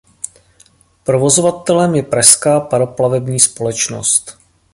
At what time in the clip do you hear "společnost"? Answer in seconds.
3.39-4.37